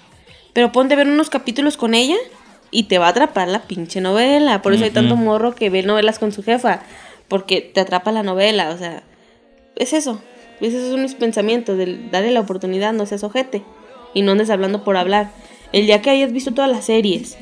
[0.53, 2.17] Pero ponte a ver unos capítulos con ella
[2.71, 4.63] y te va a atrapar la pinche novela.
[4.63, 6.83] Por eso hay tanto morro que ve novelas con su jefa.
[7.29, 8.71] Porque te atrapa la novela.
[8.71, 9.03] O sea,
[9.77, 10.21] es eso.
[10.61, 11.77] Esos son mis pensamientos.
[11.77, 13.63] De darle la oportunidad, no seas ojete.
[14.15, 15.31] Y no andes hablando por hablar.
[15.73, 17.37] El día que hayas visto todas las series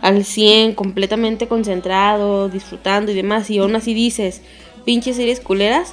[0.00, 4.42] al 100, completamente concentrado, disfrutando y demás, y aún así dices,
[4.84, 5.92] pinches series culeras,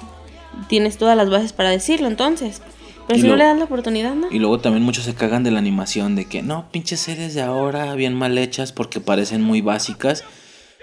[0.68, 2.62] tienes todas las bases para decirlo entonces.
[3.08, 4.28] Pero Y si no le das la oportunidad, ¿no?
[4.32, 7.42] Y luego también muchos se cagan de la animación, de que no, pinches series de
[7.42, 10.24] ahora bien mal hechas porque parecen muy básicas.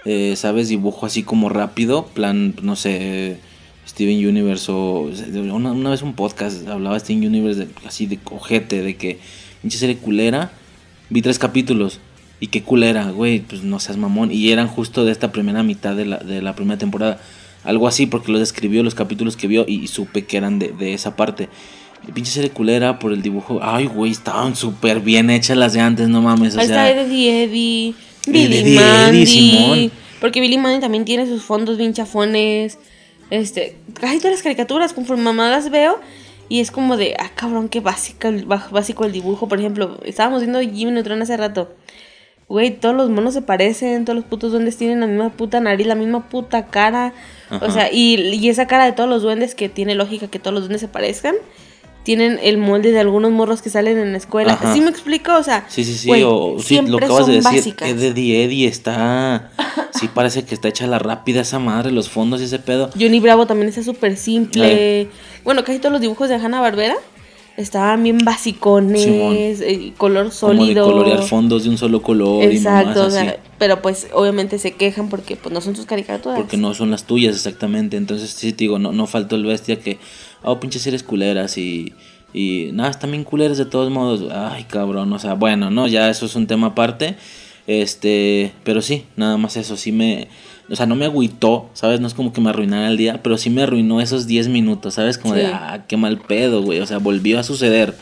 [0.05, 0.67] Eh, ¿Sabes?
[0.67, 3.37] Dibujo así como rápido, plan, no sé,
[3.93, 5.09] Steven Universe o...
[5.53, 9.19] Una, una vez un podcast hablaba Steven Universe de, así de cojete, de que
[9.61, 10.51] pinche serie culera.
[11.09, 11.99] Vi tres capítulos
[12.39, 14.31] y qué culera, güey, pues no seas mamón.
[14.31, 17.21] Y eran justo de esta primera mitad de la, de la primera temporada.
[17.63, 20.69] Algo así, porque lo describió los capítulos que vio y, y supe que eran de,
[20.69, 21.47] de esa parte.
[22.05, 23.59] Y pinche serie culera por el dibujo.
[23.61, 26.55] Ay, güey, estaban súper bien hechas las de antes, no mames.
[26.55, 27.93] O Ahí sea, está Eddie Eddie,
[28.27, 29.25] Billy Eddie, Mandy.
[29.25, 29.91] Simón.
[30.19, 32.77] Porque Billy Mandy también tiene sus fondos bien chafones.
[33.29, 35.99] Este, casi todas las caricaturas, conforme mamá las veo.
[36.49, 39.47] Y es como de, ah, cabrón, qué básico, el- baj- básico el dibujo.
[39.47, 41.73] Por ejemplo, estábamos viendo Jimmy Neutron hace rato.
[42.49, 45.87] Güey, todos los monos se parecen, todos los putos duendes tienen la misma puta nariz,
[45.87, 47.13] la misma puta cara.
[47.49, 47.65] Ajá.
[47.65, 50.53] O sea, y, y esa cara de todos los duendes que tiene lógica que todos
[50.53, 51.35] los duendes se parezcan.
[52.03, 54.53] Tienen el molde de algunos morros que salen en la escuela.
[54.53, 54.73] Ajá.
[54.73, 55.33] ¿Sí me explico?
[55.35, 57.51] O sea, Sí, sí, sí, güey, o sí, siempre lo acabas de decir.
[57.55, 57.89] básicas.
[57.89, 59.49] Eddie Eddie está.
[60.03, 62.89] Sí, parece que está hecha la rápida esa madre, los fondos y ese pedo.
[62.99, 65.07] Johnny Bravo también está súper simple.
[65.45, 66.95] Bueno, casi todos los dibujos de Hanna Barbera
[67.55, 70.85] estaban bien basicones, eh, color Como de sólido.
[70.85, 74.73] colorear fondos de un solo color y Exacto, mamás o sea, pero pues obviamente se
[74.73, 76.37] quejan porque pues no son sus caricaturas.
[76.37, 77.95] Porque no son las tuyas exactamente.
[77.95, 79.99] Entonces, sí, te digo, no, no faltó el bestia que.
[80.41, 81.93] Oh, pinches series culeras y.
[82.33, 84.29] Y nada, están bien culeras de todos modos.
[84.33, 85.13] Ay, cabrón.
[85.13, 87.15] O sea, bueno, no, ya eso es un tema aparte.
[87.67, 88.51] Este.
[88.63, 89.77] Pero sí, nada más eso.
[89.77, 90.27] Sí me.
[90.69, 91.99] O sea, no me agüitó, ¿sabes?
[91.99, 94.93] No es como que me arruinara el día, pero sí me arruinó esos 10 minutos,
[94.95, 95.17] ¿sabes?
[95.17, 96.79] Como de, ah, qué mal pedo, güey.
[96.79, 97.95] O sea, volvió a suceder.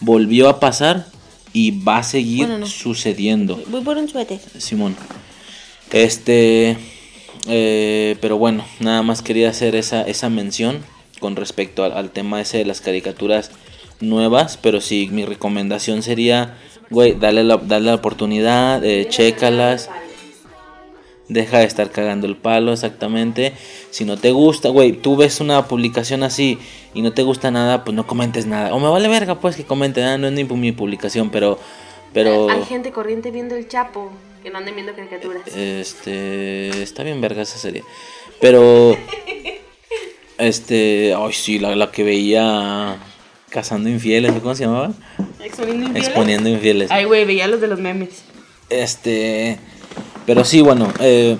[0.00, 1.06] Volvió a pasar
[1.52, 2.66] y va a seguir Bueno, no.
[2.66, 3.62] sucediendo.
[3.68, 4.40] Voy por un suéter.
[4.58, 4.96] Simón.
[5.92, 6.76] Este.
[7.46, 10.78] eh, pero bueno, nada más quería hacer esa, esa mención
[11.20, 13.50] con respecto al, al tema ese de las caricaturas
[14.00, 14.58] nuevas.
[14.60, 16.56] Pero sí, mi recomendación sería,
[16.90, 19.88] güey, dale la, dale la oportunidad, eh, chécalas.
[21.28, 23.52] Deja de estar cagando el palo, exactamente.
[23.90, 26.58] Si no te gusta, güey, tú ves una publicación así
[26.92, 28.74] y no te gusta nada, pues no comentes nada.
[28.74, 31.60] O me vale verga, pues que comenten, ah, no es ni mi publicación, pero.
[32.12, 32.50] Pero.
[32.50, 34.10] Hay gente corriente viendo el Chapo
[34.42, 35.46] que no anden viendo caricaturas.
[35.56, 36.82] Este.
[36.82, 37.84] Está bien verga esa serie.
[38.40, 38.96] Pero.
[40.38, 41.14] Este.
[41.14, 42.96] Ay, sí, la, la que veía.
[43.50, 44.92] Cazando infieles, ¿cómo se llamaba?
[45.44, 46.06] Exponiendo infieles.
[46.08, 46.90] Exponiendo infieles.
[46.90, 48.10] Ay, güey, veía los de los memes.
[48.68, 49.58] Este.
[50.26, 50.92] Pero sí, bueno.
[51.00, 51.36] eh,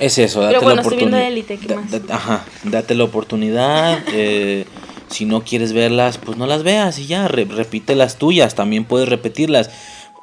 [0.00, 1.22] es eso, date Pero bueno, la oportunidad.
[1.28, 1.84] Élite, ¿qué más?
[2.10, 3.98] Ajá, date la oportunidad.
[4.12, 4.64] eh,
[5.08, 8.84] si no quieres verlas, pues no las veas y ya, re- repite las tuyas, también
[8.84, 9.70] puedes repetirlas.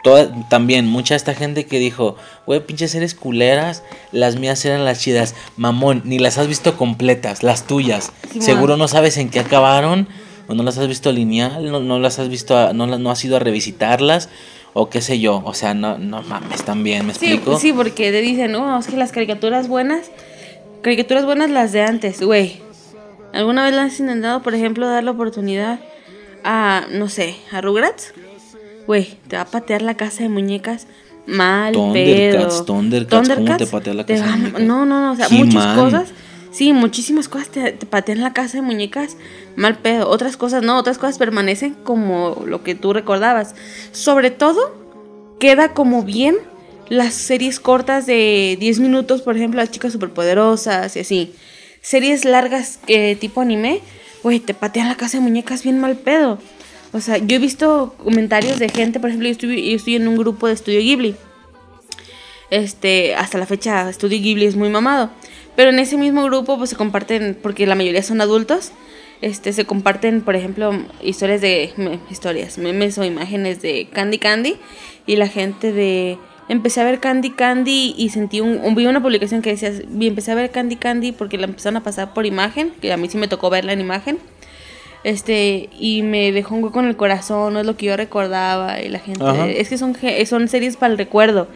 [0.03, 2.17] Toda- también, mucha esta gente que dijo,
[2.47, 5.35] güey, pinches series culeras, las mías eran las chidas.
[5.55, 8.11] Mamón, ni las has visto completas, las tuyas.
[8.39, 10.09] Seguro no sabes en qué acabaron,
[10.47, 13.12] o no las has visto lineal, no, no las has visto, a- no, las- no
[13.12, 14.30] has ido a revisitarlas,
[14.73, 15.41] o qué sé yo.
[15.45, 17.58] O sea, no, no mames, también, ¿me Sí, explico?
[17.60, 20.12] sí, porque te dicen, no, es que las caricaturas buenas,
[20.82, 22.62] caricaturas buenas las de antes, güey.
[23.34, 25.80] ¿Alguna vez le has intentado, por ejemplo, dar la oportunidad
[26.43, 28.13] a, no sé, a Rugrats?
[28.88, 30.88] Güey, te va a patear la casa de muñecas
[31.27, 32.65] mal Thundercats, pedo.
[32.65, 34.62] Thundercats, ¿cómo te patea la casa de muñecas?
[34.63, 36.10] No, no, no, o sea, muchas cosas.
[36.51, 39.15] Sí, muchísimas cosas te, te patean la casa de muñecas
[39.55, 40.09] mal pedo.
[40.09, 43.55] Otras cosas no, otras cosas permanecen como lo que tú recordabas.
[43.91, 44.75] Sobre todo,
[45.39, 46.35] queda como bien
[46.91, 51.33] las series cortas de 10 minutos, por ejemplo, las chicas superpoderosas y así.
[51.81, 52.79] Series largas
[53.19, 53.79] tipo anime,
[54.23, 56.37] güey, te patean la casa de muñecas bien mal pedo.
[56.91, 60.09] O sea, yo he visto comentarios de gente, por ejemplo, yo estoy, yo estoy en
[60.09, 61.15] un grupo de Estudio Ghibli.
[62.49, 65.09] Este, hasta la fecha Estudio Ghibli es muy mamado.
[65.62, 68.71] Pero en ese mismo grupo pues se comparten, porque la mayoría son adultos,
[69.21, 70.71] este, se comparten, por ejemplo,
[71.04, 74.56] historias de, me- historias, memes o imágenes de Candy Candy
[75.06, 76.17] y la gente de...
[76.50, 80.08] Empecé a ver Candy Candy y sentí un, un- vi una publicación que decía, vi-
[80.08, 83.08] empecé a ver Candy Candy porque la empezaron a pasar por imagen, que a mí
[83.08, 84.17] sí me tocó verla en imagen.
[85.04, 88.82] Este, y me dejó un hueco en el corazón, no es lo que yo recordaba.
[88.82, 89.24] Y la gente.
[89.24, 89.47] Ajá.
[89.47, 89.95] Es que son,
[90.26, 91.47] son series para el recuerdo.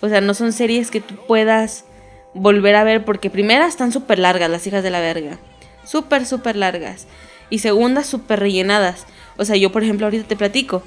[0.00, 1.84] O sea, no son series que tú puedas
[2.34, 5.38] volver a ver, porque primera están súper largas, las hijas de la verga.
[5.84, 7.06] Súper, súper largas.
[7.50, 9.06] Y segunda, súper rellenadas.
[9.36, 10.82] O sea, yo, por ejemplo, ahorita te platico.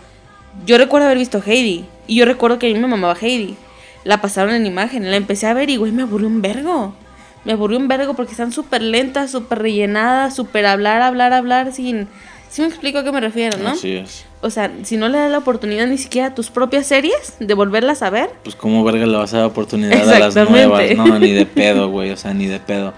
[0.66, 1.86] Yo recuerdo haber visto Heidi.
[2.08, 3.56] Y yo recuerdo que a mí me mamaba Heidi.
[4.04, 5.10] La pasaron en imagen.
[5.12, 6.96] La empecé a ver y, güey, me aburrió un vergo.
[7.44, 12.08] Me aburrió un vergo porque están súper lentas, súper rellenadas, súper hablar, hablar, hablar sin...
[12.50, 13.70] Sí me explico a qué me refiero, ¿no?
[13.70, 14.26] Así es.
[14.46, 17.52] O sea, si no le das la oportunidad ni siquiera a tus propias series de
[17.56, 18.30] volverlas a ver.
[18.44, 21.90] Pues como verga le vas a dar oportunidad a las nuevas, no, ni de pedo,
[21.90, 22.94] güey, o sea, ni de pedo.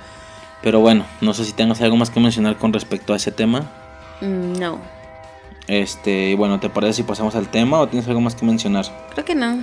[0.62, 3.63] Pero bueno, no sé si tengas algo más que mencionar con respecto a ese tema.
[4.19, 4.81] No,
[5.69, 8.86] Este, bueno, ¿te parece si pasamos al tema o tienes algo más que mencionar?
[9.13, 9.53] creo que no.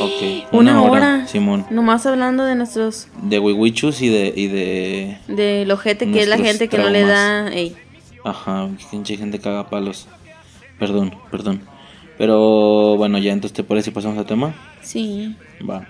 [0.00, 1.28] Ok, Una hora.
[1.28, 1.64] Simón.
[1.70, 3.06] Nomás hablando de nuestros...
[3.22, 5.18] De wiwichus y de, y de...
[5.28, 7.52] De lo gente que es la gente que no le da...
[7.52, 7.76] Ey,
[8.24, 10.08] Ajá, gente caga palos.
[10.78, 11.70] Perdón, perdón.
[12.16, 14.54] Pero bueno, ya entonces te parece si pasamos al tema.
[14.80, 15.36] sí.
[15.60, 15.88] Va.